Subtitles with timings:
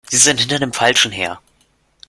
[0.09, 1.39] Sie sind hinter dem Falschen her!